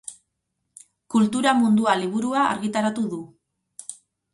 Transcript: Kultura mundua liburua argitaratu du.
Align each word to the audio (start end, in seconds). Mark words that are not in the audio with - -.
Kultura 1.15 1.55
mundua 1.59 1.95
liburua 2.03 2.49
argitaratu 2.57 3.09
du. 3.17 3.25